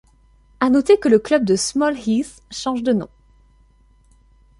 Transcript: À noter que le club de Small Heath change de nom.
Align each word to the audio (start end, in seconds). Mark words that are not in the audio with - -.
À 0.59 0.71
noter 0.71 0.97
que 0.99 1.09
le 1.09 1.19
club 1.19 1.45
de 1.45 1.55
Small 1.55 1.95
Heath 1.95 2.41
change 2.49 2.81
de 2.81 2.91
nom. 2.91 3.07